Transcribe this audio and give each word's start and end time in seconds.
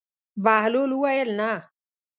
بهلول 0.43 0.91
وویل: 0.95 1.29
نه. 1.39 1.51